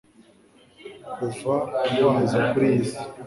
Kuva 1.13 1.55
waza 2.05 2.39
kuri 2.49 2.65
iyi 2.71 2.83
si 2.89 3.01